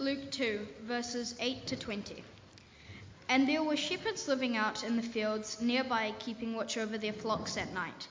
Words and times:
Luke 0.00 0.30
2, 0.30 0.66
verses 0.84 1.34
8 1.40 1.66
to 1.66 1.76
20. 1.76 2.22
And 3.28 3.48
there 3.48 3.64
were 3.64 3.76
shepherds 3.76 4.28
living 4.28 4.56
out 4.56 4.84
in 4.84 4.96
the 4.96 5.02
fields 5.02 5.60
nearby, 5.60 6.14
keeping 6.20 6.54
watch 6.54 6.78
over 6.78 6.96
their 6.96 7.12
flocks 7.12 7.56
at 7.56 7.74
night. 7.74 8.06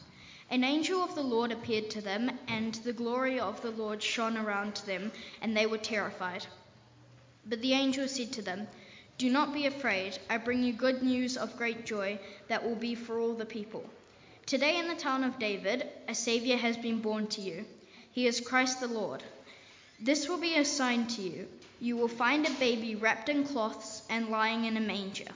An 0.49 0.65
angel 0.65 1.01
of 1.01 1.15
the 1.15 1.23
Lord 1.23 1.51
appeared 1.51 1.89
to 1.91 2.01
them, 2.01 2.29
and 2.49 2.75
the 2.75 2.91
glory 2.91 3.39
of 3.39 3.61
the 3.61 3.71
Lord 3.71 4.03
shone 4.03 4.37
around 4.37 4.75
them, 4.85 5.13
and 5.41 5.55
they 5.55 5.65
were 5.65 5.77
terrified. 5.77 6.45
But 7.45 7.61
the 7.61 7.73
angel 7.73 8.09
said 8.09 8.33
to 8.33 8.41
them, 8.41 8.67
Do 9.17 9.29
not 9.29 9.53
be 9.53 9.65
afraid. 9.65 10.19
I 10.29 10.37
bring 10.37 10.63
you 10.63 10.73
good 10.73 11.03
news 11.03 11.37
of 11.37 11.57
great 11.57 11.85
joy 11.85 12.19
that 12.49 12.63
will 12.63 12.75
be 12.75 12.95
for 12.95 13.17
all 13.17 13.33
the 13.33 13.45
people. 13.45 13.89
Today 14.45 14.77
in 14.77 14.89
the 14.89 14.95
town 14.95 15.23
of 15.23 15.39
David, 15.39 15.87
a 16.09 16.15
Savior 16.15 16.57
has 16.57 16.75
been 16.75 16.99
born 16.99 17.27
to 17.27 17.41
you. 17.41 17.65
He 18.11 18.27
is 18.27 18.41
Christ 18.41 18.81
the 18.81 18.87
Lord. 18.87 19.23
This 19.99 20.29
will 20.29 20.37
be 20.37 20.55
a 20.55 20.65
sign 20.65 21.07
to 21.07 21.21
you. 21.21 21.47
You 21.79 21.97
will 21.97 22.07
find 22.07 22.45
a 22.45 22.51
baby 22.51 22.95
wrapped 22.95 23.29
in 23.29 23.45
cloths 23.45 24.03
and 24.09 24.29
lying 24.29 24.65
in 24.65 24.77
a 24.77 24.81
manger. 24.81 25.31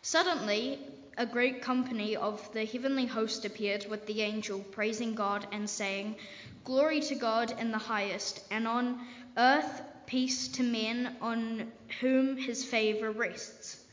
Suddenly, 0.00 0.78
a 1.16 1.26
great 1.26 1.60
company 1.60 2.16
of 2.16 2.52
the 2.52 2.64
heavenly 2.64 3.06
host 3.06 3.44
appeared 3.44 3.86
with 3.88 4.06
the 4.06 4.22
angel, 4.22 4.60
praising 4.60 5.14
God 5.14 5.46
and 5.52 5.68
saying, 5.68 6.16
Glory 6.64 7.00
to 7.02 7.14
God 7.14 7.54
in 7.60 7.72
the 7.72 7.78
highest, 7.78 8.40
and 8.50 8.66
on 8.66 9.06
earth 9.36 9.82
peace 10.06 10.48
to 10.48 10.62
men 10.62 11.16
on 11.20 11.70
whom 12.00 12.36
his 12.36 12.64
favor 12.64 13.10
rests. 13.10 13.83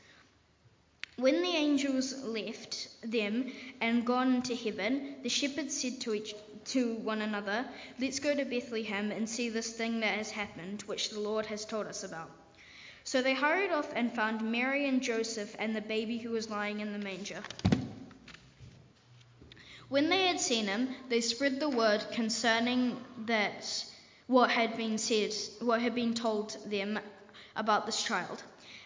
When 1.22 1.44
the 1.44 1.56
angels 1.56 2.24
left 2.24 2.88
them 3.04 3.52
and 3.80 4.04
gone 4.04 4.34
into 4.34 4.56
heaven, 4.56 5.18
the 5.22 5.30
shepherds 5.30 5.80
said 5.80 6.02
to 6.02 6.16
each 6.16 6.34
to 6.74 6.96
one 6.96 7.22
another, 7.22 7.64
Let's 8.00 8.18
go 8.18 8.34
to 8.34 8.44
Bethlehem 8.44 9.12
and 9.12 9.30
see 9.30 9.50
this 9.50 9.72
thing 9.72 10.00
that 10.00 10.16
has 10.18 10.32
happened, 10.32 10.82
which 10.88 11.12
the 11.12 11.20
Lord 11.20 11.46
has 11.46 11.64
told 11.64 11.86
us 11.86 12.04
about. 12.04 12.32
So 13.04 13.22
they 13.22 13.36
hurried 13.36 13.70
off 13.70 13.94
and 13.96 14.12
found 14.12 14.52
Mary 14.52 14.90
and 14.90 15.00
Joseph 15.04 15.56
and 15.60 15.76
the 15.76 15.82
baby 15.82 16.18
who 16.18 16.32
was 16.32 16.50
lying 16.50 16.80
in 16.80 16.92
the 16.92 16.98
manger. 16.98 17.44
When 19.90 20.10
they 20.10 20.26
had 20.26 20.40
seen 20.40 20.66
him, 20.66 20.90
they 21.08 21.22
spread 21.22 21.60
the 21.60 21.70
word 21.70 22.04
concerning 22.14 22.98
that 23.28 23.86
what 24.26 24.50
had 24.50 24.76
been 24.76 24.98
said, 24.98 25.36
what 25.60 25.82
had 25.82 25.94
been 25.94 26.16
told 26.16 26.58
them 26.66 27.00
about 27.56 27.86
this 27.86 28.02
child. 28.02 28.42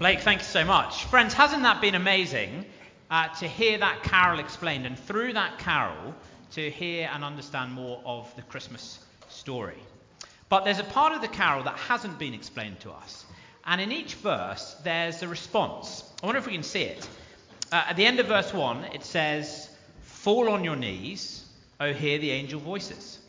Blake, 0.00 0.22
thank 0.22 0.40
you 0.40 0.46
so 0.46 0.64
much. 0.64 1.04
Friends, 1.04 1.34
hasn't 1.34 1.62
that 1.62 1.80
been 1.80 1.94
amazing 1.94 2.64
uh, 3.12 3.28
to 3.28 3.46
hear 3.46 3.78
that 3.78 4.02
carol 4.02 4.40
explained 4.40 4.86
and 4.86 4.98
through 4.98 5.34
that 5.34 5.60
carol 5.60 6.16
to 6.50 6.68
hear 6.68 7.08
and 7.12 7.22
understand 7.22 7.72
more 7.72 8.02
of 8.04 8.34
the 8.34 8.42
Christmas 8.42 8.98
story? 9.28 9.78
But 10.48 10.64
there's 10.64 10.80
a 10.80 10.84
part 10.84 11.12
of 11.12 11.20
the 11.20 11.28
carol 11.28 11.62
that 11.62 11.76
hasn't 11.76 12.18
been 12.18 12.34
explained 12.34 12.80
to 12.80 12.90
us. 12.90 13.24
And 13.64 13.80
in 13.80 13.92
each 13.92 14.16
verse, 14.16 14.74
there's 14.82 15.22
a 15.22 15.28
response. 15.28 16.02
I 16.24 16.26
wonder 16.26 16.40
if 16.40 16.46
we 16.46 16.54
can 16.54 16.64
see 16.64 16.82
it. 16.82 17.08
Uh, 17.70 17.84
at 17.90 17.96
the 17.96 18.04
end 18.04 18.18
of 18.18 18.26
verse 18.26 18.52
1, 18.52 18.86
it 18.94 19.04
says, 19.04 19.70
Fall 20.02 20.48
on 20.48 20.64
your 20.64 20.76
knees, 20.76 21.46
O 21.78 21.92
hear 21.92 22.18
the 22.18 22.32
angel 22.32 22.58
voices. 22.58 23.20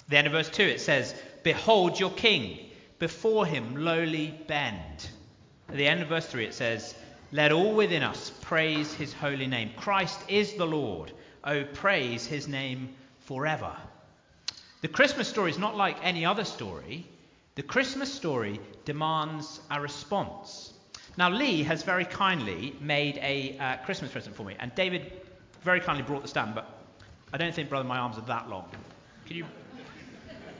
At 0.00 0.10
the 0.10 0.18
end 0.18 0.26
of 0.26 0.34
verse 0.34 0.50
2, 0.50 0.62
it 0.64 0.82
says, 0.82 1.14
Behold 1.42 1.98
your 1.98 2.10
king, 2.10 2.58
before 2.98 3.46
him 3.46 3.76
lowly 3.76 4.38
bend. 4.46 5.08
At 5.68 5.76
the 5.76 5.86
end 5.86 6.02
of 6.02 6.08
verse 6.08 6.26
3, 6.26 6.44
it 6.44 6.54
says, 6.54 6.94
Let 7.32 7.52
all 7.52 7.74
within 7.74 8.02
us 8.02 8.30
praise 8.42 8.92
his 8.94 9.12
holy 9.12 9.46
name. 9.46 9.70
Christ 9.76 10.20
is 10.28 10.54
the 10.54 10.66
Lord. 10.66 11.12
Oh, 11.44 11.64
praise 11.64 12.26
his 12.26 12.48
name 12.48 12.94
forever. 13.20 13.74
The 14.82 14.88
Christmas 14.88 15.28
story 15.28 15.50
is 15.50 15.58
not 15.58 15.76
like 15.76 15.96
any 16.02 16.24
other 16.26 16.44
story. 16.44 17.06
The 17.54 17.62
Christmas 17.62 18.12
story 18.12 18.60
demands 18.84 19.60
a 19.70 19.80
response. 19.80 20.74
Now, 21.16 21.30
Lee 21.30 21.62
has 21.62 21.82
very 21.82 22.04
kindly 22.04 22.74
made 22.80 23.18
a 23.18 23.56
uh, 23.58 23.76
Christmas 23.84 24.10
present 24.10 24.34
for 24.34 24.44
me, 24.44 24.56
and 24.58 24.74
David 24.74 25.12
very 25.62 25.80
kindly 25.80 26.02
brought 26.02 26.22
the 26.22 26.28
stand, 26.28 26.54
but 26.54 26.82
I 27.32 27.38
don't 27.38 27.54
think, 27.54 27.68
brother, 27.68 27.88
my 27.88 27.98
arms 27.98 28.18
are 28.18 28.26
that 28.26 28.48
long. 28.48 28.68
Can 29.26 29.36
you? 29.36 29.46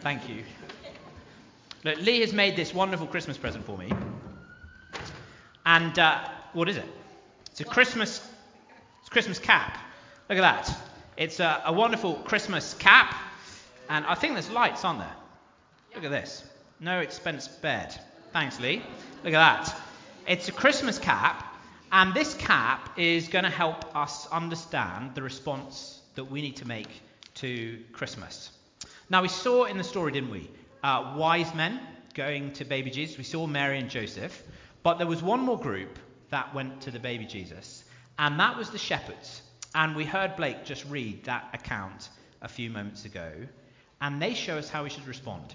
Thank 0.00 0.28
you. 0.28 0.44
Look, 1.84 1.98
Lee 2.00 2.20
has 2.20 2.32
made 2.32 2.56
this 2.56 2.72
wonderful 2.72 3.06
Christmas 3.06 3.36
present 3.36 3.64
for 3.64 3.76
me. 3.76 3.90
And 5.66 5.98
uh, 5.98 6.28
what 6.52 6.68
is 6.68 6.76
it? 6.76 6.86
It's 7.50 7.60
a 7.60 7.64
Christmas, 7.64 8.20
it's 9.00 9.08
a 9.08 9.10
Christmas 9.10 9.38
cap. 9.38 9.78
Look 10.28 10.38
at 10.38 10.42
that. 10.42 10.76
It's 11.16 11.40
a, 11.40 11.62
a 11.66 11.72
wonderful 11.72 12.14
Christmas 12.14 12.74
cap. 12.74 13.14
And 13.88 14.04
I 14.06 14.14
think 14.14 14.32
there's 14.32 14.50
lights 14.50 14.84
on 14.84 14.98
there. 14.98 15.14
Look 15.94 16.04
at 16.04 16.10
this. 16.10 16.44
No 16.80 17.00
expense 17.00 17.44
spared. 17.44 17.94
Thanks, 18.32 18.58
Lee. 18.60 18.82
Look 19.22 19.32
at 19.34 19.64
that. 19.64 19.82
It's 20.26 20.48
a 20.48 20.52
Christmas 20.52 20.98
cap. 20.98 21.54
And 21.92 22.12
this 22.12 22.34
cap 22.34 22.98
is 22.98 23.28
going 23.28 23.44
to 23.44 23.50
help 23.50 23.94
us 23.94 24.26
understand 24.32 25.14
the 25.14 25.22
response 25.22 26.00
that 26.16 26.24
we 26.24 26.42
need 26.42 26.56
to 26.56 26.66
make 26.66 26.88
to 27.34 27.78
Christmas. 27.92 28.50
Now, 29.10 29.22
we 29.22 29.28
saw 29.28 29.64
in 29.64 29.78
the 29.78 29.84
story, 29.84 30.10
didn't 30.10 30.30
we? 30.30 30.50
Uh, 30.82 31.14
wise 31.16 31.54
men 31.54 31.80
going 32.14 32.52
to 32.54 32.64
baby 32.64 32.90
Jesus. 32.90 33.16
We 33.16 33.24
saw 33.24 33.46
Mary 33.46 33.78
and 33.78 33.88
Joseph. 33.88 34.42
But 34.84 34.98
there 34.98 35.06
was 35.06 35.22
one 35.22 35.40
more 35.40 35.58
group 35.58 35.98
that 36.30 36.54
went 36.54 36.82
to 36.82 36.92
the 36.92 37.00
baby 37.00 37.24
Jesus, 37.24 37.82
and 38.18 38.38
that 38.38 38.56
was 38.56 38.70
the 38.70 38.78
shepherds. 38.78 39.42
And 39.74 39.96
we 39.96 40.04
heard 40.04 40.36
Blake 40.36 40.64
just 40.64 40.84
read 40.84 41.24
that 41.24 41.48
account 41.52 42.10
a 42.42 42.48
few 42.48 42.70
moments 42.70 43.06
ago, 43.06 43.32
and 44.00 44.22
they 44.22 44.34
show 44.34 44.58
us 44.58 44.68
how 44.68 44.84
we 44.84 44.90
should 44.90 45.08
respond. 45.08 45.54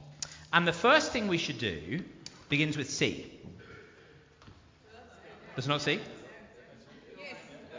And 0.52 0.68
the 0.68 0.74
first 0.74 1.14
thing 1.14 1.28
we 1.28 1.38
should 1.38 1.60
do 1.60 2.04
begins 2.50 2.76
with 2.76 2.90
C. 2.90 3.32
Does 5.56 5.68
not 5.68 5.82
C? 5.82 6.00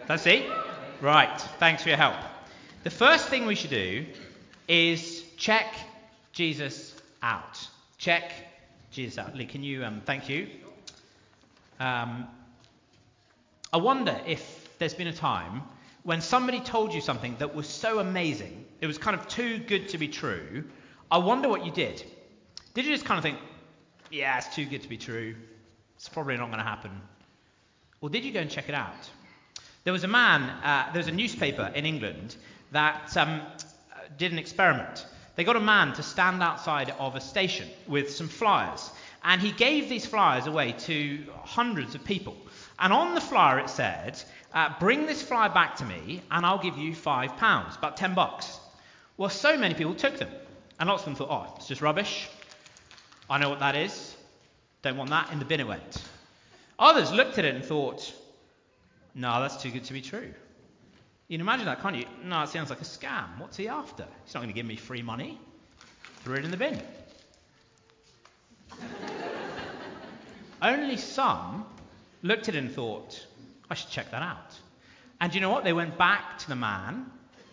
That's 0.07 0.23
C? 0.23 0.47
Right, 1.01 1.41
thanks 1.59 1.83
for 1.83 1.89
your 1.89 1.99
help. 1.99 2.17
The 2.85 2.91
first 2.91 3.29
thing 3.29 3.45
we 3.45 3.57
should 3.57 3.71
do 3.71 4.07
is 4.69 5.25
check 5.37 5.75
Jesus 6.33 6.95
out. 7.23 7.67
Check 7.99 8.33
Jesus 8.93 9.19
out. 9.19 9.35
Lee, 9.35 9.47
can 9.47 9.65
you, 9.65 9.85
um, 9.85 10.01
thank 10.07 10.29
you. 10.29 10.49
Um, 11.81 12.29
I 13.73 13.79
wonder 13.79 14.21
if 14.27 14.79
there's 14.79 14.95
been 14.95 15.07
a 15.07 15.13
time 15.13 15.63
when 16.03 16.21
somebody 16.21 16.61
told 16.61 16.95
you 16.95 17.01
something 17.01 17.37
that 17.39 17.55
was 17.55 17.67
so 17.67 17.99
amazing, 17.99 18.65
it 18.81 18.87
was 18.87 18.99
kind 18.99 19.19
of 19.19 19.27
too 19.29 19.59
good 19.59 19.89
to 19.91 19.99
be 19.99 20.09
true. 20.09 20.65
I 21.11 21.19
wonder 21.19 21.49
what 21.49 21.65
you 21.65 21.73
did. 21.73 22.05
Did 22.75 22.85
you 22.85 22.93
just 22.93 23.05
kind 23.05 23.19
of 23.19 23.23
think, 23.23 23.39
yeah, 24.11 24.39
it's 24.39 24.55
too 24.55 24.65
good 24.65 24.83
to 24.83 24.89
be 24.89 24.97
true. 24.97 25.35
It's 25.97 26.09
probably 26.09 26.37
not 26.37 26.47
going 26.47 26.59
to 26.59 26.65
happen. 26.65 26.91
Or 28.01 28.09
did 28.09 28.25
you 28.25 28.33
go 28.33 28.41
and 28.41 28.51
check 28.51 28.69
it 28.69 28.75
out? 28.75 29.11
There 29.85 29.93
was 29.93 30.05
a 30.05 30.09
man, 30.09 30.43
uh, 30.43 30.91
there 30.93 31.01
was 31.01 31.09
a 31.09 31.13
newspaper 31.13 31.71
in 31.75 31.85
England 31.85 32.37
that 32.73 33.15
um, 33.17 33.43
did 34.17 34.33
an 34.33 34.39
experiment. 34.39 35.07
They 35.37 35.45
got 35.45 35.57
a 35.57 35.61
man 35.61 35.95
to 35.95 36.03
stand 36.03 36.43
outside 36.43 36.95
of 36.99 37.15
a 37.15 37.21
station 37.21 37.69
with 37.87 38.11
some 38.11 38.29
flyers. 38.29 38.91
And 39.23 39.41
he 39.41 39.53
gave 39.53 39.89
these 39.89 40.07
flyers 40.07 40.47
away 40.47 40.73
to 40.73 41.25
hundreds 41.45 41.95
of 41.95 42.05
people. 42.05 42.37
And 42.79 42.93
on 42.93 43.15
the 43.15 43.21
flyer 43.21 43.59
it 43.59 43.69
said, 43.69 44.23
uh, 44.55 44.73
Bring 44.81 45.07
this 45.07 45.23
flyer 45.23 45.51
back 45.51 45.77
to 45.77 45.85
me 45.85 46.23
and 46.31 46.47
I'll 46.47 46.63
give 46.63 46.79
you 46.79 46.95
five 46.95 47.37
pounds, 47.37 47.77
about 47.77 47.97
ten 47.97 48.15
bucks. 48.15 48.59
Well, 49.17 49.29
so 49.29 49.57
many 49.59 49.75
people 49.75 49.95
took 49.95 50.19
them. 50.19 50.31
And 50.79 50.89
lots 50.89 51.03
of 51.03 51.07
them 51.07 51.15
thought, 51.17 51.29
Oh, 51.31 51.55
it's 51.57 51.69
just 51.69 51.83
rubbish. 51.83 52.29
I 53.29 53.39
know 53.39 53.51
what 53.51 53.61
that 53.61 53.77
is. 53.77 54.17
Don't 54.83 54.97
want 54.97 55.11
that. 55.11 55.31
In 55.33 55.39
the 55.39 55.45
bin 55.45 55.61
it 55.61 55.69
went. 55.69 56.03
Others 56.79 57.13
looked 57.13 57.39
at 57.39 57.45
it 57.45 57.55
and 57.55 57.65
thought, 57.65 58.15
No, 59.15 59.41
that's 59.43 59.63
too 59.63 59.71
good 59.71 59.85
to 59.85 59.93
be 59.93 60.01
true. 60.01 60.33
You 61.29 61.39
can 61.39 61.43
imagine 61.43 61.67
that, 61.67 61.81
can't 61.81 61.95
you? 61.95 62.07
No, 62.25 62.43
it 62.43 62.49
sounds 62.49 62.71
like 62.71 62.81
a 62.81 62.85
scam. 62.85 63.39
What's 63.39 63.57
he 63.57 63.69
after? 63.69 64.05
He's 64.25 64.35
not 64.35 64.41
going 64.41 64.49
to 64.49 64.55
give 64.55 64.67
me 64.67 64.75
free 64.75 65.03
money. 65.03 65.39
Threw 66.25 66.35
it 66.35 66.45
in 66.45 66.51
the 66.51 66.57
bin. 66.57 66.81
Only 70.63 70.97
some 70.97 71.65
looked 72.23 72.49
at 72.49 72.55
it 72.55 72.59
and 72.59 72.73
thought, 72.73 73.27
I 73.71 73.75
should 73.75 73.91
check 73.91 74.11
that 74.11 74.23
out. 74.23 74.59
And 75.21 75.35
you 75.35 75.41
know 75.41 75.51
what? 75.51 75.65
They 75.65 75.73
went 75.73 75.97
back 75.99 76.39
to 76.41 76.49
the 76.49 76.57
man, 76.57 77.07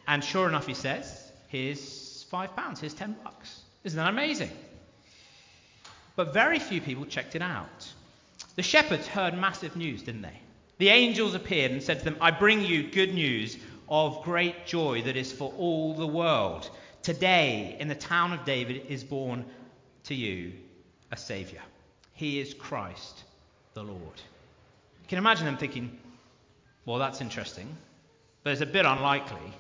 and 0.08 0.24
sure 0.24 0.48
enough, 0.48 0.68
he 0.68 0.74
says, 0.74 1.32
Here's 1.48 2.24
five 2.30 2.56
pounds, 2.56 2.80
here's 2.80 2.94
ten 2.94 3.16
bucks. 3.24 3.62
Isn't 3.84 3.98
that 3.98 4.10
amazing? 4.10 4.52
But 6.16 6.34
very 6.34 6.60
few 6.60 6.82
people 6.82 7.06
checked 7.06 7.36
it 7.36 7.42
out. 7.42 7.88
The 8.56 8.64
shepherds 8.64 9.08
heard 9.08 9.38
massive 9.38 9.76
news, 9.76 10.04
didn't 10.04 10.24
they? 10.24 10.40
The 10.80 10.90
angels 10.90 11.36
appeared 11.36 11.72
and 11.72 11.82
said 11.82 12.00
to 12.00 12.06
them, 12.06 12.18
I 12.20 12.32
bring 12.32 12.62
you 12.62 12.90
good 12.90 13.14
news 13.14 13.58
of 13.90 14.24
great 14.24 14.66
joy 14.66 15.02
that 15.04 15.16
is 15.16 15.32
for 15.32 15.54
all 15.58 15.94
the 15.94 16.08
world. 16.08 16.70
Today, 17.02 17.78
in 17.80 17.88
the 17.88 17.96
town 17.96 18.34
of 18.34 18.46
David, 18.46 18.86
is 18.90 19.04
born 19.04 19.46
to 20.06 20.16
you 20.16 20.54
a 21.12 21.18
Saviour. 21.18 21.62
He 22.18 22.40
is 22.40 22.56
Christ 22.56 23.24
the 23.76 23.84
Lord. 23.84 24.00
You 24.02 25.08
can 25.08 25.20
imagine 25.20 25.46
them 25.46 25.58
thinking, 25.58 25.98
well, 26.84 26.98
that's 26.98 27.22
interesting, 27.22 27.78
but 28.44 28.54
it's 28.54 28.62
a 28.62 28.66
bit 28.66 28.86
unlikely. 28.86 29.54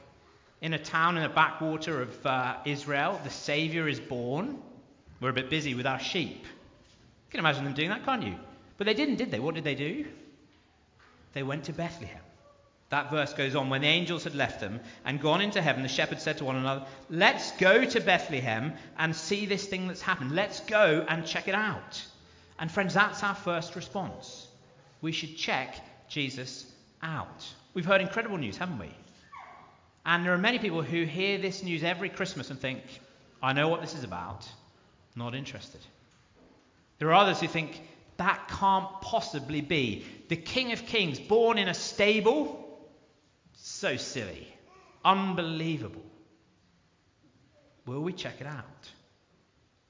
In 0.62 0.74
a 0.74 0.80
town 0.80 1.18
in 1.18 1.24
the 1.24 1.30
backwater 1.30 2.02
of 2.02 2.26
uh, 2.26 2.56
Israel, 2.66 3.22
the 3.24 3.30
Saviour 3.30 3.88
is 3.88 4.00
born. 4.00 4.58
We're 5.22 5.30
a 5.30 5.34
bit 5.34 5.52
busy 5.52 5.76
with 5.76 5.86
our 5.86 6.00
sheep. 6.00 6.42
You 6.42 7.30
can 7.30 7.40
imagine 7.42 7.64
them 7.64 7.76
doing 7.76 7.90
that, 7.90 8.04
can't 8.04 8.24
you? 8.24 8.34
But 8.80 8.88
they 8.88 8.96
didn't, 8.96 9.18
did 9.18 9.30
they? 9.30 9.40
What 9.40 9.54
did 9.54 9.64
they 9.64 9.76
do? 9.76 10.08
They 11.34 11.44
went 11.44 11.66
to 11.66 11.74
Bethlehem. 11.74 12.22
That 12.90 13.12
verse 13.12 13.34
goes 13.34 13.56
on. 13.56 13.70
When 13.70 13.82
the 13.82 13.88
angels 13.88 14.24
had 14.24 14.34
left 14.34 14.62
them 14.62 14.80
and 15.06 15.22
gone 15.22 15.42
into 15.42 15.62
heaven, 15.62 15.84
the 15.84 15.90
shepherds 15.90 16.24
said 16.24 16.40
to 16.40 16.46
one 16.46 16.56
another, 16.56 16.88
Let's 17.12 17.52
go 17.52 17.86
to 17.86 18.00
Bethlehem 18.02 18.74
and 18.98 19.16
see 19.16 19.46
this 19.46 19.68
thing 19.68 19.88
that's 19.88 20.02
happened. 20.02 20.32
Let's 20.34 20.62
go 20.62 21.06
and 21.08 21.24
check 21.24 21.48
it 21.48 21.54
out. 21.54 22.04
And 22.60 22.72
friends, 22.72 22.94
that's 22.94 23.24
our 23.24 23.36
first 23.36 23.76
response. 23.76 24.48
We 25.02 25.12
should 25.12 25.38
check 25.38 25.76
Jesus 26.10 26.66
out. 27.02 27.46
We've 27.74 27.86
heard 27.86 28.02
incredible 28.02 28.38
news, 28.38 28.58
haven't 28.58 28.80
we? 28.80 28.90
And 30.06 30.26
there 30.26 30.34
are 30.34 30.38
many 30.38 30.58
people 30.58 30.82
who 30.82 31.04
hear 31.04 31.38
this 31.38 31.64
news 31.64 31.84
every 31.84 32.10
Christmas 32.10 32.50
and 32.50 32.60
think, 32.60 32.82
I 33.44 33.54
know 33.54 33.68
what 33.68 33.82
this 33.82 33.94
is 33.94 34.04
about, 34.04 34.48
not 35.16 35.36
interested. 35.36 35.82
There 36.98 37.10
are 37.10 37.14
others 37.16 37.40
who 37.40 37.48
think, 37.48 37.82
that 38.18 38.48
can't 38.48 38.90
possibly 39.02 39.62
be. 39.62 40.06
The 40.30 40.36
King 40.36 40.72
of 40.72 40.86
Kings, 40.88 41.20
born 41.20 41.58
in 41.60 41.68
a 41.68 41.74
stable? 41.74 42.64
So 43.54 43.98
silly. 43.98 44.48
Unbelievable. 45.06 46.06
Will 47.86 48.02
we 48.02 48.14
check 48.14 48.42
it 48.42 48.48
out? 48.48 48.92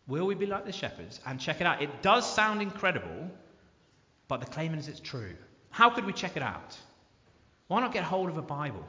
Will 0.07 0.25
we 0.25 0.36
be 0.36 0.45
like 0.45 0.65
the 0.65 0.71
shepherds 0.71 1.19
and 1.25 1.39
check 1.39 1.59
it 1.59 1.68
out? 1.68 1.81
It 1.81 2.01
does 2.01 2.31
sound 2.31 2.62
incredible, 2.62 3.30
but 4.27 4.39
the 4.39 4.45
claim 4.45 4.74
is 4.74 4.88
it's 4.88 5.01
true. 5.01 5.36
How 5.69 5.89
could 5.89 6.06
we 6.06 6.13
check 6.13 6.38
it 6.38 6.44
out? 6.44 6.77
Why 7.68 7.81
not 7.81 7.94
get 7.94 8.04
hold 8.04 8.30
of 8.30 8.38
a 8.38 8.42
Bible? 8.42 8.86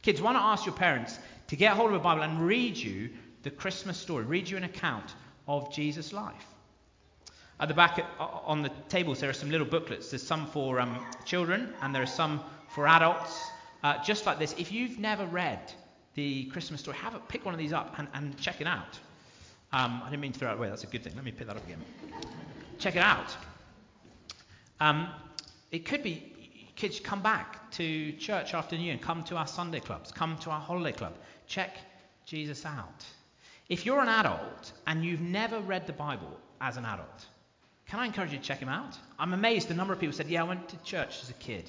Kids, 0.00 0.22
why 0.22 0.32
not 0.32 0.52
ask 0.52 0.64
your 0.64 0.74
parents 0.74 1.18
to 1.48 1.56
get 1.56 1.74
hold 1.74 1.90
of 1.90 1.96
a 1.96 2.00
Bible 2.00 2.22
and 2.22 2.46
read 2.46 2.76
you 2.76 3.10
the 3.42 3.50
Christmas 3.50 3.98
story, 3.98 4.24
read 4.24 4.48
you 4.48 4.56
an 4.56 4.64
account 4.64 5.14
of 5.46 5.72
Jesus' 5.72 6.12
life? 6.12 6.46
At 7.60 7.68
the 7.68 7.74
back 7.74 8.04
on 8.18 8.62
the 8.62 8.70
tables, 8.88 9.20
there 9.20 9.30
are 9.30 9.34
some 9.34 9.50
little 9.50 9.66
booklets. 9.66 10.10
There's 10.10 10.26
some 10.26 10.46
for 10.46 10.80
um, 10.80 11.04
children 11.24 11.72
and 11.82 11.94
there 11.94 12.02
are 12.02 12.06
some 12.06 12.40
for 12.68 12.86
adults. 12.86 13.46
Uh, 13.82 14.02
just 14.02 14.24
like 14.26 14.38
this, 14.38 14.54
if 14.58 14.72
you've 14.72 14.98
never 14.98 15.26
read 15.26 15.72
the 16.14 16.46
Christmas 16.46 16.80
story, 16.80 16.96
have 16.96 17.14
a, 17.14 17.18
pick 17.18 17.44
one 17.44 17.54
of 17.54 17.60
these 17.60 17.72
up 17.72 17.94
and, 17.98 18.08
and 18.14 18.36
check 18.38 18.60
it 18.60 18.66
out. 18.66 18.98
Um, 19.74 20.02
I 20.04 20.08
didn't 20.08 20.20
mean 20.20 20.30
to 20.30 20.38
throw 20.38 20.52
it 20.52 20.54
away. 20.54 20.68
That's 20.68 20.84
a 20.84 20.86
good 20.86 21.02
thing. 21.02 21.14
Let 21.16 21.24
me 21.24 21.32
pick 21.32 21.48
that 21.48 21.56
up 21.56 21.64
again. 21.66 21.82
check 22.78 22.94
it 22.94 23.02
out. 23.02 23.36
Um, 24.78 25.08
it 25.72 25.84
could 25.84 26.04
be 26.04 26.70
kids 26.76 27.00
come 27.00 27.22
back 27.22 27.72
to 27.72 28.12
church 28.12 28.54
after 28.54 28.76
New 28.76 28.84
Year 28.84 28.98
come 28.98 29.24
to 29.24 29.36
our 29.36 29.48
Sunday 29.48 29.80
clubs, 29.80 30.12
come 30.12 30.38
to 30.38 30.50
our 30.50 30.60
holiday 30.60 30.96
club. 30.96 31.14
Check 31.48 31.76
Jesus 32.24 32.64
out. 32.64 33.04
If 33.68 33.84
you're 33.84 34.00
an 34.00 34.08
adult 34.08 34.72
and 34.86 35.04
you've 35.04 35.20
never 35.20 35.58
read 35.58 35.88
the 35.88 35.92
Bible 35.92 36.38
as 36.60 36.76
an 36.76 36.84
adult, 36.84 37.26
can 37.88 37.98
I 37.98 38.06
encourage 38.06 38.30
you 38.30 38.38
to 38.38 38.44
check 38.44 38.60
him 38.60 38.68
out? 38.68 38.96
I'm 39.18 39.32
amazed 39.32 39.66
the 39.66 39.74
number 39.74 39.92
of 39.92 39.98
people 39.98 40.14
said, 40.14 40.28
Yeah, 40.28 40.42
I 40.42 40.46
went 40.46 40.68
to 40.68 40.76
church 40.84 41.20
as 41.20 41.30
a 41.30 41.34
kid, 41.34 41.68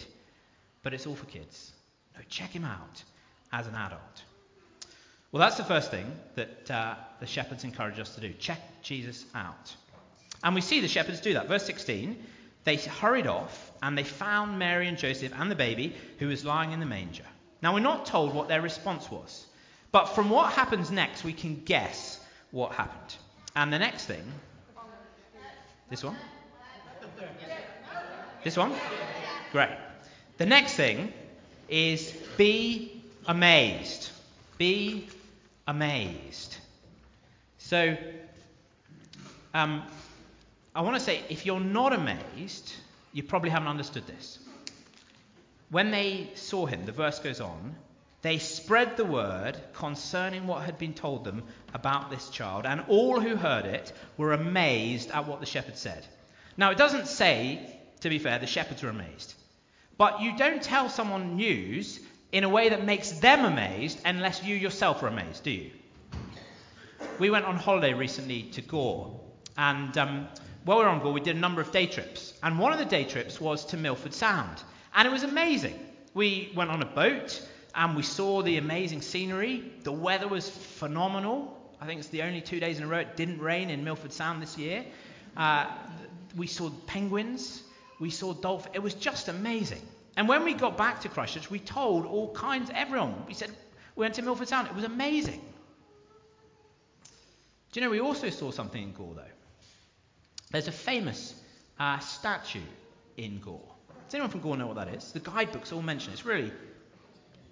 but 0.83 0.93
it's 0.93 1.07
all 1.07 1.15
for 1.15 1.25
kids. 1.25 1.71
No, 2.15 2.21
check 2.29 2.51
him 2.51 2.65
out 2.65 3.03
as 3.51 3.65
an 3.65 3.73
adult. 3.73 4.23
Well, 5.35 5.41
that's 5.41 5.57
the 5.57 5.65
first 5.65 5.91
thing 5.91 6.09
that 6.35 6.71
uh, 6.71 6.95
the 7.19 7.27
shepherds 7.27 7.65
encourage 7.65 7.99
us 7.99 8.15
to 8.15 8.21
do 8.21 8.31
check 8.39 8.61
Jesus 8.81 9.25
out. 9.35 9.75
And 10.41 10.55
we 10.55 10.61
see 10.61 10.79
the 10.79 10.87
shepherds 10.87 11.19
do 11.19 11.33
that. 11.33 11.49
Verse 11.49 11.65
16 11.65 12.15
they 12.63 12.77
hurried 12.77 13.27
off 13.27 13.73
and 13.83 13.97
they 13.97 14.05
found 14.05 14.57
Mary 14.57 14.87
and 14.87 14.97
Joseph 14.97 15.33
and 15.35 15.51
the 15.51 15.55
baby 15.55 15.93
who 16.19 16.29
was 16.29 16.45
lying 16.45 16.71
in 16.71 16.79
the 16.79 16.85
manger. 16.85 17.25
Now, 17.61 17.73
we're 17.73 17.81
not 17.81 18.05
told 18.05 18.33
what 18.33 18.47
their 18.47 18.61
response 18.61 19.11
was, 19.11 19.45
but 19.91 20.05
from 20.05 20.29
what 20.29 20.53
happens 20.53 20.89
next, 20.89 21.25
we 21.25 21.33
can 21.33 21.61
guess 21.65 22.17
what 22.51 22.71
happened. 22.71 23.17
And 23.57 23.73
the 23.73 23.79
next 23.79 24.05
thing 24.05 24.23
this 25.89 26.01
one? 26.01 26.15
This 28.45 28.55
one? 28.55 28.71
Great. 29.51 29.75
The 30.37 30.45
next 30.45 30.75
thing 30.75 31.11
is 31.67 32.13
be 32.37 33.03
amazed. 33.27 34.11
Be 34.57 35.09
amazed. 35.67 36.57
So, 37.57 37.97
um, 39.53 39.83
I 40.75 40.81
want 40.81 40.95
to 40.95 40.99
say 40.99 41.23
if 41.29 41.45
you're 41.45 41.59
not 41.59 41.93
amazed, 41.93 42.73
you 43.13 43.23
probably 43.23 43.49
haven't 43.49 43.69
understood 43.69 44.05
this. 44.07 44.39
When 45.69 45.91
they 45.91 46.29
saw 46.35 46.65
him, 46.65 46.85
the 46.85 46.91
verse 46.91 47.19
goes 47.19 47.41
on, 47.41 47.75
they 48.21 48.37
spread 48.39 48.97
the 48.97 49.05
word 49.05 49.57
concerning 49.73 50.47
what 50.47 50.63
had 50.63 50.77
been 50.77 50.93
told 50.93 51.23
them 51.23 51.43
about 51.73 52.09
this 52.09 52.29
child, 52.29 52.65
and 52.65 52.83
all 52.87 53.19
who 53.19 53.35
heard 53.35 53.65
it 53.65 53.93
were 54.17 54.33
amazed 54.33 55.11
at 55.11 55.27
what 55.27 55.39
the 55.39 55.45
shepherd 55.45 55.77
said. 55.77 56.05
Now, 56.57 56.71
it 56.71 56.77
doesn't 56.77 57.07
say, 57.07 57.79
to 58.01 58.09
be 58.09 58.19
fair, 58.19 58.39
the 58.39 58.47
shepherds 58.47 58.83
were 58.83 58.89
amazed. 58.89 59.33
But 59.97 60.21
you 60.21 60.35
don't 60.37 60.61
tell 60.61 60.89
someone 60.89 61.35
news 61.35 61.99
in 62.35 62.43
a 62.43 62.49
way 62.49 62.67
that 62.67 62.83
makes 62.83 63.11
them 63.11 63.45
amazed 63.45 63.97
unless 64.03 64.43
you 64.43 64.57
yourself 64.57 65.01
are 65.01 65.07
amazed, 65.07 65.41
do 65.43 65.51
you? 65.51 65.71
We 67.17 67.29
went 67.29 67.45
on 67.45 67.55
holiday 67.55 67.93
recently 67.93 68.43
to 68.51 68.61
Gore, 68.61 69.17
and 69.57 69.97
um, 69.97 70.27
while 70.65 70.79
we 70.79 70.83
were 70.83 70.89
on 70.89 71.01
Gore, 71.01 71.13
we 71.13 71.21
did 71.21 71.37
a 71.37 71.39
number 71.39 71.61
of 71.61 71.71
day 71.71 71.87
trips. 71.87 72.33
And 72.43 72.59
one 72.59 72.73
of 72.73 72.79
the 72.79 72.83
day 72.83 73.05
trips 73.05 73.39
was 73.39 73.63
to 73.67 73.77
Milford 73.77 74.13
Sound, 74.13 74.61
and 74.93 75.07
it 75.07 75.11
was 75.11 75.23
amazing. 75.23 75.79
We 76.13 76.51
went 76.53 76.71
on 76.71 76.81
a 76.81 76.85
boat 76.85 77.41
and 77.73 77.95
we 77.95 78.03
saw 78.03 78.41
the 78.41 78.57
amazing 78.57 79.01
scenery. 79.01 79.71
The 79.83 79.93
weather 79.93 80.27
was 80.27 80.49
phenomenal. 80.49 81.57
I 81.79 81.85
think 81.85 82.01
it's 82.01 82.09
the 82.09 82.23
only 82.23 82.41
two 82.41 82.59
days 82.59 82.79
in 82.79 82.83
a 82.83 82.87
row 82.87 82.99
it 82.99 83.15
didn't 83.15 83.39
rain 83.39 83.69
in 83.69 83.85
Milford 83.85 84.11
Sound 84.11 84.41
this 84.41 84.57
year. 84.57 84.83
Uh, 85.37 85.67
we 86.35 86.47
saw 86.47 86.69
penguins. 86.85 87.63
We 88.01 88.09
saw 88.09 88.33
dolphins. 88.33 88.75
It 88.75 88.83
was 88.83 88.93
just 88.93 89.29
amazing. 89.29 89.81
And 90.17 90.27
when 90.27 90.43
we 90.43 90.53
got 90.53 90.77
back 90.77 91.01
to 91.01 91.09
Christchurch, 91.09 91.49
we 91.49 91.59
told 91.59 92.05
all 92.05 92.33
kinds, 92.33 92.71
everyone. 92.73 93.25
We 93.27 93.33
said, 93.33 93.51
we 93.95 94.01
went 94.01 94.15
to 94.15 94.21
Milford 94.21 94.47
Sound. 94.47 94.67
It 94.67 94.75
was 94.75 94.85
amazing. 94.85 95.41
Do 97.71 97.79
you 97.79 97.85
know, 97.85 97.89
we 97.89 97.99
also 97.99 98.29
saw 98.29 98.51
something 98.51 98.81
in 98.81 98.93
Gore, 98.93 99.15
though. 99.15 99.23
There's 100.51 100.69
a 100.69 100.71
famous 100.71 101.35
uh, 101.79 101.99
statue 101.99 102.61
in 103.17 103.39
Gore. 103.39 103.59
Does 104.05 104.13
anyone 104.13 104.29
from 104.29 104.41
Gore 104.41 104.55
know 104.55 104.67
what 104.67 104.77
that 104.77 104.93
is? 104.93 105.11
The 105.11 105.19
guidebooks 105.19 105.73
all 105.73 105.81
mention 105.81 106.11
it. 106.11 106.13
It's 106.13 106.25
really 106.25 106.51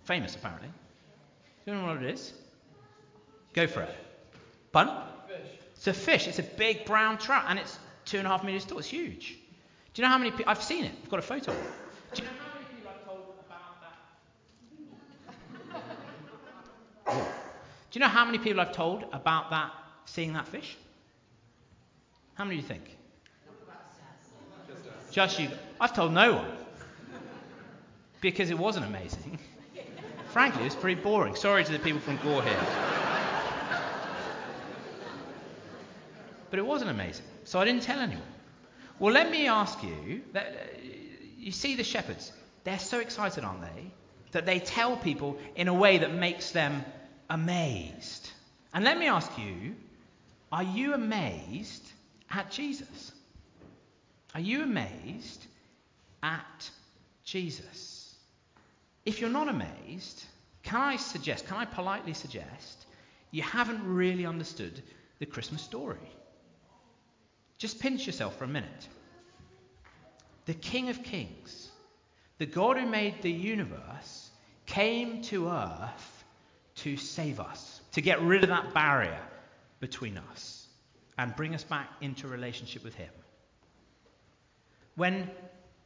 Famous, 0.03 0.35
apparently. 0.35 0.69
Do 1.65 1.71
you 1.71 1.77
know 1.77 1.87
what 1.87 2.03
it 2.03 2.09
is? 2.09 2.33
Go 3.53 3.67
for 3.67 3.83
it. 3.83 3.95
Bun? 4.71 4.89
Fish. 5.27 5.37
It's 5.75 5.87
a 5.87 5.93
fish. 5.93 6.27
It's 6.27 6.39
a 6.39 6.43
big 6.43 6.85
brown 6.85 7.17
trout, 7.17 7.45
and 7.47 7.57
it's 7.57 7.79
two 8.05 8.17
and 8.17 8.27
a 8.27 8.29
half 8.29 8.43
meters 8.43 8.65
tall. 8.65 8.79
It's 8.79 8.87
huge. 8.87 9.37
Do 9.93 10.01
you 10.01 10.07
know 10.07 10.11
how 10.11 10.17
many 10.17 10.31
people? 10.31 10.45
I've 10.47 10.61
seen 10.61 10.83
it. 10.83 10.91
I've 11.03 11.09
got 11.09 11.19
a 11.19 11.21
photo 11.23 11.51
of 11.51 11.57
it. 11.57 11.63
Do 12.15 12.21
you 12.23 12.27
know 12.27 12.33
how 12.37 12.53
many 12.53 12.65
people 12.75 12.91
I've 12.93 13.05
told 13.05 13.21
about 13.45 13.81
that? 17.05 17.27
Do 17.93 17.99
you 17.99 18.05
know 18.05 18.09
how 18.09 18.25
many 18.25 18.39
people 18.39 18.59
I've 18.59 18.71
told 18.71 19.05
about 19.13 19.51
that, 19.51 19.71
seeing 20.05 20.33
that 20.33 20.47
fish? 20.47 20.75
How 22.33 22.43
many 22.43 22.55
do 22.55 22.63
you 22.63 22.67
think? 22.67 22.97
Just 25.11 25.39
you. 25.39 25.47
I've 25.79 25.93
told 25.93 26.11
no 26.11 26.33
one. 26.37 26.51
Because 28.19 28.49
it 28.49 28.57
wasn't 28.57 28.87
amazing. 28.87 29.37
Frankly, 30.31 30.65
it's 30.65 30.73
pretty 30.73 30.99
boring. 30.99 31.35
Sorry 31.35 31.63
to 31.63 31.71
the 31.71 31.77
people 31.77 31.99
from 31.99 32.17
Gore 32.17 32.41
here. 32.41 32.65
but 36.49 36.57
it 36.57 36.65
wasn't 36.65 36.89
amazing. 36.89 37.25
So 37.43 37.59
I 37.59 37.65
didn't 37.65 37.83
tell 37.83 37.99
anyone. 37.99 38.25
Well, 38.97 39.13
let 39.13 39.29
me 39.29 39.45
ask 39.45 39.83
you 39.83 40.23
that, 40.31 40.47
uh, 40.47 40.77
you 41.37 41.51
see 41.51 41.75
the 41.75 41.83
shepherds, 41.83 42.31
they're 42.63 42.79
so 42.79 42.97
excited, 42.97 43.43
aren't 43.43 43.61
they? 43.61 43.91
That 44.31 44.47
they 44.47 44.57
tell 44.57 44.97
people 44.97 45.37
in 45.55 45.67
a 45.67 45.73
way 45.75 45.99
that 45.99 46.11
makes 46.11 46.49
them 46.49 46.83
amazed. 47.33 48.29
And 48.73 48.85
let 48.85 48.97
me 48.97 49.07
ask 49.07 49.31
you 49.37 49.75
are 50.51 50.63
you 50.63 50.93
amazed 50.93 51.83
at 52.29 52.51
Jesus? 52.51 53.11
Are 54.35 54.39
you 54.39 54.61
amazed 54.61 55.43
at 56.21 56.69
Jesus? 57.23 58.15
If 59.03 59.19
you're 59.19 59.31
not 59.31 59.49
amazed, 59.49 60.23
can 60.61 60.79
I 60.79 60.95
suggest, 60.97 61.47
can 61.47 61.57
I 61.57 61.65
politely 61.65 62.13
suggest, 62.13 62.85
you 63.31 63.41
haven't 63.41 63.83
really 63.83 64.27
understood 64.27 64.81
the 65.17 65.25
Christmas 65.25 65.61
story? 65.63 66.07
Just 67.57 67.79
pinch 67.79 68.05
yourself 68.05 68.37
for 68.37 68.43
a 68.43 68.47
minute. 68.47 68.87
the 70.45 70.53
King 70.53 70.89
of 70.89 71.03
Kings, 71.03 71.69
the 72.37 72.45
God 72.45 72.77
who 72.77 72.87
made 72.87 73.21
the 73.21 73.31
universe, 73.31 74.29
came 74.65 75.21
to 75.23 75.49
earth 75.49 76.12
to 76.83 76.97
save 76.97 77.39
us, 77.39 77.81
to 77.93 78.01
get 78.01 78.21
rid 78.21 78.43
of 78.43 78.49
that 78.49 78.73
barrier 78.73 79.19
between 79.79 80.17
us 80.31 80.67
and 81.17 81.35
bring 81.35 81.55
us 81.55 81.63
back 81.63 81.89
into 82.01 82.27
relationship 82.27 82.83
with 82.83 82.93
Him. 82.95 83.09
When 84.95 85.29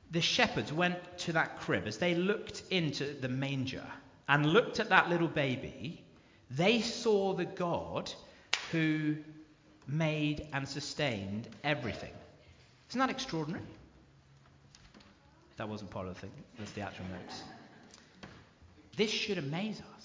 the 0.10 0.22
shepherds 0.22 0.74
went 0.74 0.98
to 1.20 1.34
that 1.34 1.60
crib, 1.60 1.86
as 1.86 1.98
they 1.98 2.16
looked 2.16 2.64
into 2.72 3.14
the 3.14 3.30
manger 3.30 3.86
and 4.28 4.46
looked 4.46 4.80
at 4.80 4.90
that 4.90 5.10
little 5.10 5.28
baby, 5.28 6.04
they 6.50 6.82
saw 6.82 7.34
the 7.34 7.46
God 7.46 8.12
who 8.72 9.16
made 9.88 10.48
and 10.52 10.68
sustained 10.68 11.48
everything. 11.64 12.14
Isn't 12.90 13.00
that 13.00 13.10
extraordinary? 13.10 13.64
That 15.58 15.70
wasn't 15.70 15.92
part 15.92 16.08
of 16.08 16.16
the 16.16 16.22
thing, 16.22 16.32
that's 16.58 16.72
the 16.72 16.82
actual 16.82 17.06
notes. 17.06 17.44
This 18.96 19.12
should 19.12 19.38
amaze 19.38 19.82
us. 19.96 19.97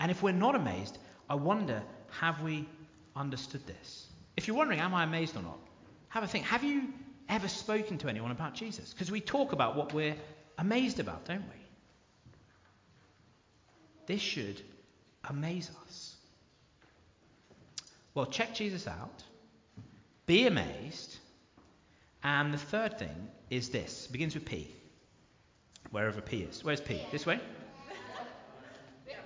And 0.00 0.10
if 0.10 0.22
we're 0.22 0.32
not 0.32 0.54
amazed, 0.54 0.98
I 1.28 1.34
wonder 1.36 1.82
have 2.20 2.42
we 2.42 2.68
understood 3.16 3.66
this? 3.66 4.06
If 4.36 4.48
you're 4.48 4.56
wondering, 4.56 4.80
am 4.80 4.94
I 4.94 5.04
amazed 5.04 5.36
or 5.36 5.42
not? 5.42 5.58
Have 6.08 6.24
a 6.24 6.26
think. 6.26 6.44
Have 6.44 6.64
you 6.64 6.92
ever 7.28 7.48
spoken 7.48 7.98
to 7.98 8.08
anyone 8.08 8.30
about 8.30 8.54
Jesus? 8.54 8.92
Because 8.92 9.10
we 9.10 9.20
talk 9.20 9.52
about 9.52 9.76
what 9.76 9.92
we're 9.92 10.16
amazed 10.58 11.00
about, 11.00 11.24
don't 11.24 11.42
we? 11.42 11.60
This 14.06 14.20
should 14.20 14.60
amaze 15.28 15.70
us. 15.86 16.16
Well, 18.14 18.26
check 18.26 18.54
Jesus 18.54 18.86
out, 18.86 19.24
be 20.26 20.46
amazed, 20.46 21.16
and 22.22 22.54
the 22.54 22.58
third 22.58 22.98
thing 22.98 23.28
is 23.50 23.70
this. 23.70 24.06
It 24.06 24.12
begins 24.12 24.34
with 24.34 24.44
P. 24.44 24.70
Wherever 25.90 26.20
P 26.20 26.42
is. 26.42 26.62
Where's 26.62 26.80
P? 26.80 27.00
This 27.10 27.26
way? 27.26 27.40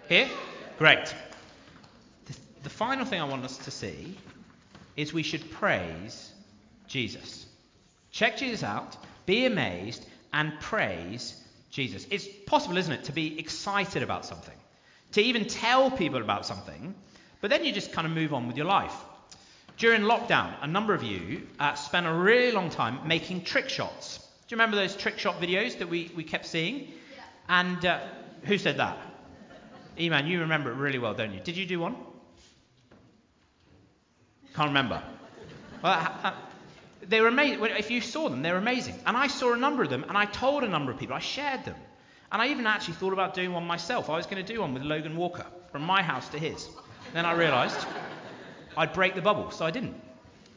Here? 0.09 0.29
Great. 0.79 1.13
The, 2.27 2.37
the 2.63 2.71
final 2.71 3.05
thing 3.05 3.21
I 3.21 3.25
want 3.25 3.45
us 3.45 3.59
to 3.59 3.71
see 3.73 4.17
is 4.97 5.13
we 5.13 5.25
should 5.25 5.51
praise 5.51 6.33
Jesus. 6.87 7.47
Check 8.13 8.37
Jesus 8.37 8.63
out, 8.63 8.97
be 9.27 9.45
amazed, 9.45 10.07
and 10.33 10.53
praise 10.61 11.43
Jesus. 11.73 12.07
It's 12.11 12.29
possible, 12.47 12.77
isn't 12.77 12.93
it, 12.93 13.05
to 13.05 13.13
be 13.13 13.41
excited 13.41 14.05
about 14.05 14.25
something, 14.25 14.55
to 15.13 15.21
even 15.21 15.47
tell 15.47 15.91
people 15.91 16.21
about 16.21 16.47
something, 16.47 16.95
but 17.41 17.51
then 17.51 17.65
you 17.65 17.73
just 17.73 17.91
kind 17.91 18.07
of 18.07 18.13
move 18.13 18.33
on 18.33 18.47
with 18.47 18.57
your 18.57 18.67
life. 18.67 18.95
During 19.79 20.03
lockdown, 20.03 20.55
a 20.63 20.67
number 20.69 20.95
of 20.95 21.03
you 21.03 21.47
uh, 21.59 21.75
spent 21.75 22.07
a 22.07 22.13
really 22.13 22.53
long 22.53 22.71
time 22.71 23.01
making 23.05 23.43
trick 23.43 23.69
shots. 23.69 24.19
Do 24.19 24.55
you 24.55 24.57
remember 24.57 24.77
those 24.77 24.97
trick 24.97 25.19
shot 25.19 25.41
videos 25.41 25.79
that 25.79 25.89
we, 25.89 26.13
we 26.15 26.23
kept 26.23 26.47
seeing? 26.47 26.79
Yeah. 26.79 27.23
And 27.49 27.85
uh, 27.85 28.01
who 28.45 28.59
said 28.59 28.77
that? 28.77 29.08
Eman, 29.99 30.29
you 30.29 30.41
remember 30.41 30.71
it 30.71 30.75
really 30.75 30.99
well, 30.99 31.15
don't 31.15 31.33
you? 31.33 31.41
Did 31.41 31.57
you 31.57 31.67
do 31.67 31.81
one? 31.81 31.97
Can't 34.55 34.69
remember. 34.69 35.03
Well, 35.83 36.35
they 37.03 37.21
were 37.21 37.29
amazing. 37.29 37.65
If 37.65 37.91
you 37.91 38.01
saw 38.01 38.29
them, 38.29 38.43
they're 38.43 38.57
amazing. 38.57 38.99
And 39.07 39.17
I 39.17 39.27
saw 39.27 39.53
a 39.53 39.57
number 39.57 39.83
of 39.83 39.91
them, 39.91 40.05
and 40.09 40.17
I 40.17 40.25
told 40.27 40.65
a 40.65 40.69
number 40.69 40.93
of 40.93 40.99
people. 40.99 41.15
I 41.15 41.21
shared 41.21 41.65
them. 41.65 41.77
And 42.31 42.43
I 42.43 42.49
even 42.49 42.67
actually 42.67 42.95
thought 42.95 43.13
about 43.13 43.35
doing 43.35 43.53
one 43.53 43.67
myself. 43.67 44.11
I 44.11 44.17
was 44.17 44.27
going 44.27 44.45
to 44.45 44.53
do 44.53 44.61
one 44.61 44.75
with 44.75 44.83
Logan 44.83 45.17
Walker, 45.17 45.47
from 45.73 45.83
my 45.83 46.03
house 46.03 46.29
to 46.31 46.39
his. 46.39 46.69
Then 47.13 47.25
I 47.25 47.33
realised 47.33 47.79
I'd 48.77 48.93
break 48.93 49.15
the 49.15 49.23
bubble, 49.23 49.51
so 49.51 49.65
I 49.65 49.71
didn't. 49.71 49.95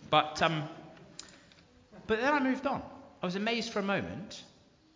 But, 0.09 0.41
um, 0.41 0.67
but 2.07 2.19
then 2.19 2.33
I 2.33 2.39
moved 2.39 2.67
on. 2.67 2.81
I 3.21 3.25
was 3.25 3.35
amazed 3.35 3.71
for 3.71 3.79
a 3.79 3.83
moment, 3.83 4.43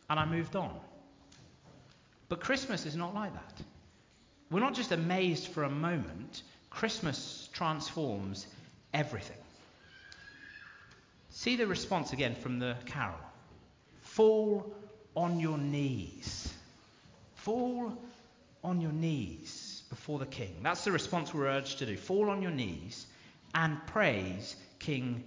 and 0.09 0.19
I 0.19 0.25
moved 0.25 0.55
on. 0.55 0.77
But 2.27 2.41
Christmas 2.41 2.85
is 2.85 2.95
not 2.95 3.13
like 3.13 3.33
that. 3.33 3.61
We're 4.51 4.59
not 4.59 4.75
just 4.75 4.91
amazed 4.91 5.47
for 5.47 5.63
a 5.63 5.69
moment, 5.69 6.43
Christmas 6.69 7.49
transforms 7.53 8.45
everything. 8.93 9.37
See 11.29 11.55
the 11.55 11.67
response 11.67 12.13
again 12.13 12.35
from 12.35 12.59
the 12.59 12.75
carol. 12.85 13.19
Fall 14.01 14.73
on 15.15 15.39
your 15.39 15.57
knees. 15.57 16.53
Fall 17.35 17.97
on 18.63 18.81
your 18.81 18.91
knees 18.91 19.83
before 19.89 20.19
the 20.19 20.25
king. 20.25 20.55
That's 20.63 20.83
the 20.83 20.91
response 20.91 21.33
we're 21.33 21.47
urged 21.47 21.79
to 21.79 21.85
do. 21.85 21.97
Fall 21.97 22.29
on 22.29 22.41
your 22.41 22.51
knees 22.51 23.05
and 23.53 23.77
praise 23.87 24.55
King 24.79 25.23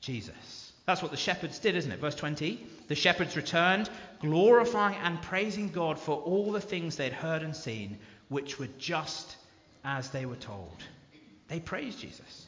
Jesus. 0.00 0.72
That's 0.86 1.02
what 1.02 1.10
the 1.10 1.16
shepherds 1.16 1.58
did, 1.58 1.76
isn't 1.76 1.92
it? 1.92 2.00
Verse 2.00 2.14
20. 2.14 2.66
The 2.88 2.94
shepherds 2.94 3.36
returned, 3.36 3.90
glorifying 4.20 4.96
and 5.02 5.20
praising 5.20 5.68
God 5.68 5.98
for 5.98 6.16
all 6.16 6.50
the 6.50 6.60
things 6.60 6.96
they'd 6.96 7.12
heard 7.12 7.42
and 7.42 7.54
seen, 7.54 7.98
which 8.28 8.58
were 8.58 8.68
just 8.78 9.36
as 9.84 10.10
they 10.10 10.26
were 10.26 10.36
told. 10.36 10.76
They 11.48 11.60
praised 11.60 12.00
Jesus. 12.00 12.46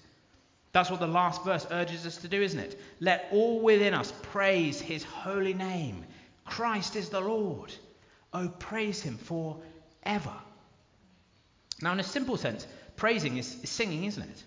That's 0.73 0.91
what 0.91 1.01
the 1.01 1.07
last 1.07 1.45
verse 1.45 1.67
urges 1.71 2.07
us 2.07 2.19
to 2.19 2.29
do, 2.29 2.41
isn't 2.41 2.61
it? 2.61 2.81
Let 3.01 3.29
all 3.33 3.61
within 3.61 3.95
us 3.95 4.13
praise 4.23 4.81
his 4.81 5.03
holy 5.03 5.55
name. 5.55 6.05
Christ 6.45 6.97
is 6.97 7.09
the 7.09 7.21
Lord. 7.21 7.73
Oh, 8.33 8.49
praise 8.59 9.03
him 9.03 9.19
forever. 9.19 10.35
Now, 11.83 11.93
in 11.93 12.01
a 12.01 12.05
simple 12.05 12.37
sense, 12.37 12.67
praising 12.97 13.39
is, 13.39 13.57
is 13.63 13.71
singing, 13.71 14.05
isn't 14.05 14.23
it? 14.23 14.45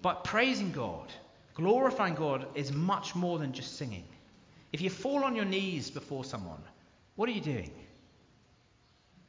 But 0.00 0.24
praising 0.24 0.72
God, 0.72 1.12
glorifying 1.54 2.14
God, 2.14 2.46
is 2.54 2.72
much 2.72 3.14
more 3.14 3.38
than 3.38 3.52
just 3.52 3.76
singing. 3.76 4.04
If 4.72 4.80
you 4.80 4.88
fall 4.88 5.24
on 5.24 5.36
your 5.36 5.44
knees 5.44 5.90
before 5.90 6.24
someone, 6.24 6.62
what 7.16 7.28
are 7.28 7.32
you 7.32 7.40
doing? 7.40 7.70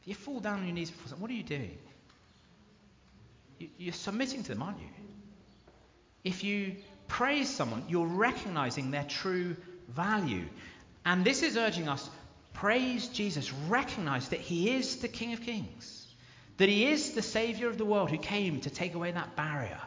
You 0.05 0.15
fall 0.15 0.39
down 0.39 0.59
on 0.59 0.65
your 0.65 0.73
knees 0.73 0.89
before 0.89 1.09
someone, 1.09 1.21
what 1.21 1.31
are 1.31 1.35
you 1.35 1.43
doing? 1.43 1.77
You're 3.77 3.93
submitting 3.93 4.43
to 4.43 4.49
them, 4.53 4.63
aren't 4.63 4.79
you? 4.79 4.87
If 6.23 6.43
you 6.43 6.77
praise 7.07 7.49
someone, 7.49 7.83
you're 7.87 8.07
recognizing 8.07 8.91
their 8.91 9.03
true 9.03 9.55
value. 9.89 10.45
And 11.05 11.23
this 11.23 11.43
is 11.43 11.57
urging 11.57 11.87
us 11.87 12.09
praise 12.53 13.07
Jesus, 13.07 13.51
recognize 13.69 14.29
that 14.29 14.39
he 14.39 14.71
is 14.71 14.97
the 14.97 15.07
King 15.07 15.33
of 15.33 15.41
Kings, 15.41 16.07
that 16.57 16.69
he 16.69 16.87
is 16.87 17.11
the 17.11 17.21
Savior 17.21 17.67
of 17.69 17.77
the 17.77 17.85
world 17.85 18.09
who 18.09 18.17
came 18.17 18.61
to 18.61 18.69
take 18.69 18.93
away 18.93 19.11
that 19.11 19.35
barrier. 19.35 19.79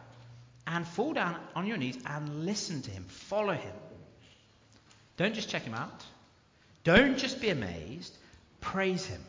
And 0.66 0.86
fall 0.86 1.12
down 1.12 1.36
on 1.54 1.66
your 1.66 1.76
knees 1.76 1.98
and 2.06 2.46
listen 2.46 2.80
to 2.82 2.90
him, 2.90 3.04
follow 3.04 3.52
him. 3.52 3.74
Don't 5.18 5.34
just 5.34 5.50
check 5.50 5.62
him 5.62 5.74
out. 5.74 6.04
Don't 6.84 7.18
just 7.18 7.40
be 7.40 7.50
amazed, 7.50 8.16
praise 8.60 9.04
him. 9.04 9.20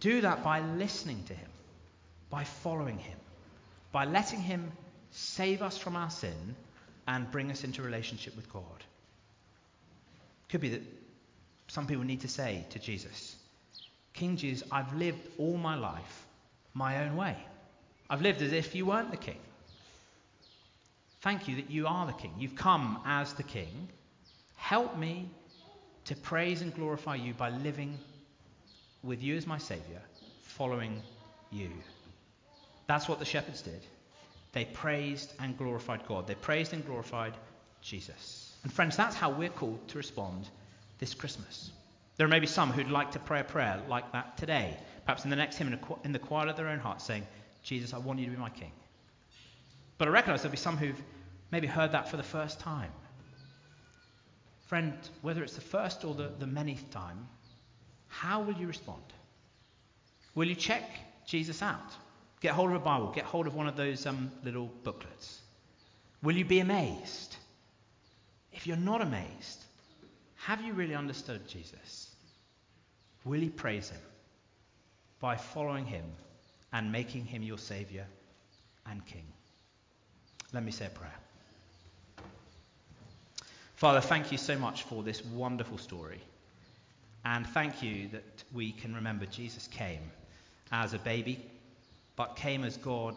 Do 0.00 0.20
that 0.20 0.44
by 0.44 0.60
listening 0.60 1.22
to 1.24 1.34
him, 1.34 1.50
by 2.30 2.44
following 2.44 2.98
him, 2.98 3.18
by 3.92 4.04
letting 4.04 4.40
him 4.40 4.72
save 5.10 5.62
us 5.62 5.78
from 5.78 5.96
our 5.96 6.10
sin 6.10 6.54
and 7.08 7.30
bring 7.30 7.50
us 7.50 7.64
into 7.64 7.82
relationship 7.82 8.36
with 8.36 8.52
God. 8.52 8.84
Could 10.48 10.60
be 10.60 10.70
that 10.70 10.82
some 11.68 11.86
people 11.86 12.04
need 12.04 12.20
to 12.20 12.28
say 12.28 12.64
to 12.70 12.78
Jesus, 12.78 13.36
King 14.12 14.36
Jesus, 14.36 14.66
I've 14.70 14.92
lived 14.94 15.20
all 15.38 15.56
my 15.56 15.76
life 15.76 16.26
my 16.74 17.04
own 17.04 17.16
way. 17.16 17.36
I've 18.08 18.22
lived 18.22 18.42
as 18.42 18.52
if 18.52 18.74
you 18.74 18.86
weren't 18.86 19.10
the 19.10 19.16
king. 19.16 19.38
Thank 21.22 21.48
you 21.48 21.56
that 21.56 21.70
you 21.70 21.86
are 21.86 22.06
the 22.06 22.12
king. 22.12 22.32
You've 22.38 22.54
come 22.54 23.00
as 23.04 23.32
the 23.32 23.42
king. 23.42 23.88
Help 24.56 24.96
me 24.96 25.28
to 26.04 26.14
praise 26.14 26.62
and 26.62 26.72
glorify 26.74 27.16
you 27.16 27.34
by 27.34 27.50
living 27.50 27.98
with 29.02 29.22
you 29.22 29.36
as 29.36 29.46
my 29.46 29.58
Saviour, 29.58 30.00
following 30.42 31.02
you. 31.50 31.70
That's 32.86 33.08
what 33.08 33.18
the 33.18 33.24
shepherds 33.24 33.62
did. 33.62 33.80
They 34.52 34.64
praised 34.64 35.32
and 35.38 35.56
glorified 35.58 36.06
God. 36.06 36.26
They 36.26 36.34
praised 36.34 36.72
and 36.72 36.84
glorified 36.84 37.34
Jesus. 37.82 38.54
And 38.62 38.72
friends, 38.72 38.96
that's 38.96 39.14
how 39.14 39.30
we're 39.30 39.48
called 39.48 39.86
to 39.88 39.98
respond 39.98 40.48
this 40.98 41.14
Christmas. 41.14 41.70
There 42.16 42.28
may 42.28 42.40
be 42.40 42.46
some 42.46 42.72
who'd 42.72 42.90
like 42.90 43.12
to 43.12 43.18
pray 43.18 43.40
a 43.40 43.44
prayer 43.44 43.80
like 43.88 44.10
that 44.12 44.38
today, 44.38 44.76
perhaps 45.04 45.24
in 45.24 45.30
the 45.30 45.36
next 45.36 45.56
hymn, 45.56 45.78
in 46.04 46.12
the 46.12 46.18
quiet 46.18 46.48
of 46.48 46.56
their 46.56 46.68
own 46.68 46.78
heart, 46.78 47.02
saying, 47.02 47.26
Jesus, 47.62 47.92
I 47.92 47.98
want 47.98 48.18
you 48.18 48.24
to 48.26 48.30
be 48.30 48.38
my 48.38 48.48
king. 48.48 48.72
But 49.98 50.08
I 50.08 50.10
recognize 50.10 50.42
there'll 50.42 50.52
be 50.52 50.56
some 50.56 50.76
who've 50.76 51.02
maybe 51.50 51.66
heard 51.66 51.92
that 51.92 52.08
for 52.08 52.16
the 52.16 52.22
first 52.22 52.60
time. 52.60 52.90
Friend, 54.66 54.94
whether 55.22 55.42
it's 55.42 55.54
the 55.54 55.60
first 55.60 56.04
or 56.04 56.14
the, 56.14 56.32
the 56.38 56.46
manyth 56.46 56.90
time, 56.90 57.28
how 58.18 58.40
will 58.40 58.54
you 58.54 58.66
respond? 58.66 59.02
Will 60.34 60.48
you 60.48 60.54
check 60.54 60.82
Jesus 61.26 61.60
out? 61.60 61.92
Get 62.40 62.52
hold 62.52 62.70
of 62.70 62.76
a 62.76 62.84
Bible, 62.84 63.12
get 63.14 63.24
hold 63.24 63.46
of 63.46 63.54
one 63.54 63.66
of 63.66 63.76
those 63.76 64.06
um, 64.06 64.30
little 64.42 64.70
booklets. 64.84 65.40
Will 66.22 66.36
you 66.36 66.44
be 66.44 66.60
amazed? 66.60 67.36
If 68.52 68.66
you're 68.66 68.78
not 68.78 69.02
amazed, 69.02 69.64
have 70.36 70.62
you 70.62 70.72
really 70.72 70.94
understood 70.94 71.46
Jesus? 71.46 72.10
Will 73.24 73.42
you 73.42 73.50
praise 73.50 73.90
him 73.90 74.00
by 75.20 75.36
following 75.36 75.84
him 75.84 76.04
and 76.72 76.90
making 76.90 77.26
him 77.26 77.42
your 77.42 77.58
Savior 77.58 78.06
and 78.90 79.04
King? 79.04 79.26
Let 80.54 80.64
me 80.64 80.72
say 80.72 80.86
a 80.86 80.90
prayer. 80.90 81.18
Father, 83.74 84.00
thank 84.00 84.32
you 84.32 84.38
so 84.38 84.58
much 84.58 84.84
for 84.84 85.02
this 85.02 85.22
wonderful 85.22 85.76
story. 85.76 86.20
And 87.26 87.44
thank 87.44 87.82
you 87.82 88.06
that 88.12 88.44
we 88.54 88.70
can 88.70 88.94
remember 88.94 89.26
Jesus 89.26 89.66
came 89.66 90.12
as 90.70 90.94
a 90.94 90.98
baby, 90.98 91.44
but 92.14 92.36
came 92.36 92.62
as 92.62 92.76
God 92.76 93.16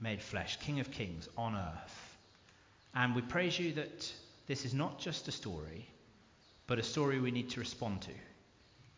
made 0.00 0.22
flesh, 0.22 0.56
King 0.60 0.78
of 0.78 0.92
kings 0.92 1.28
on 1.36 1.56
earth. 1.56 2.16
And 2.94 3.12
we 3.12 3.22
praise 3.22 3.58
you 3.58 3.72
that 3.72 4.12
this 4.46 4.64
is 4.64 4.72
not 4.72 5.00
just 5.00 5.26
a 5.26 5.32
story, 5.32 5.84
but 6.68 6.78
a 6.78 6.82
story 6.82 7.18
we 7.18 7.32
need 7.32 7.50
to 7.50 7.58
respond 7.58 8.02
to. 8.02 8.12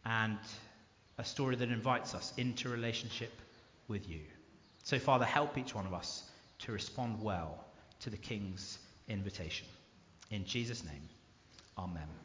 And 0.04 0.38
a 1.16 1.24
story 1.24 1.56
that 1.56 1.70
invites 1.70 2.14
us 2.14 2.34
into 2.36 2.68
relationship 2.68 3.32
with 3.88 4.06
you. 4.06 4.20
So, 4.82 4.98
Father, 4.98 5.24
help 5.24 5.56
each 5.56 5.74
one 5.74 5.86
of 5.86 5.94
us 5.94 6.24
to 6.58 6.72
respond 6.72 7.22
well 7.22 7.64
to 8.00 8.10
the 8.10 8.18
King's 8.18 8.80
invitation. 9.08 9.66
In 10.30 10.44
Jesus' 10.44 10.84
name, 10.84 11.08
Amen. 11.78 12.22